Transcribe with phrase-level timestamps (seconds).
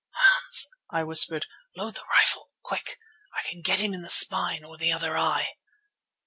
[0.15, 1.45] "Hans," I whispered,
[1.75, 2.97] "load the rifle quick!
[3.37, 5.57] I can get him in the spine or the other eye."